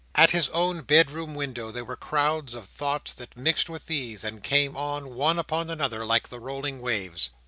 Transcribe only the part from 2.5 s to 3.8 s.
of thoughts that mixed